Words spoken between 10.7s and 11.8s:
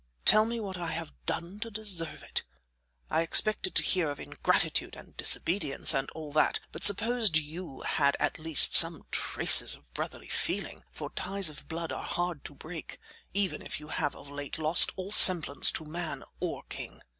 for ties of